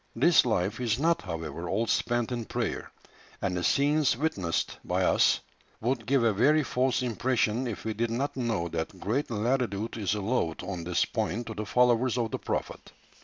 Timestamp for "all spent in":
1.69-2.45